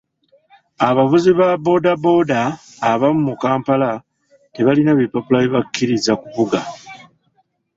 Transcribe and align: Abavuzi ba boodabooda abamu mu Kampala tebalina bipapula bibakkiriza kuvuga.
Abavuzi 0.87 1.31
ba 1.39 1.47
boodabooda 1.63 2.39
abamu 2.91 3.21
mu 3.27 3.33
Kampala 3.41 3.89
tebalina 4.53 4.91
bipapula 4.99 5.37
bibakkiriza 5.45 6.13
kuvuga. 6.21 6.59